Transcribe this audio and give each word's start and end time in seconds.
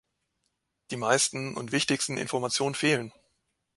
Die 0.89 0.95
meisten 0.97 1.55
und 1.55 1.71
wichtigsten 1.71 2.17
Informationen 2.17 2.73
fehlen. 2.73 3.13